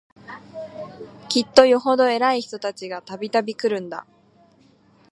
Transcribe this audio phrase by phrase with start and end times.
[1.29, 4.07] きっとよほど偉い人たちが、度々来るんだ